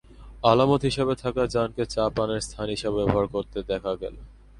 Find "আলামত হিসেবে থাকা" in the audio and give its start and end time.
0.43-1.43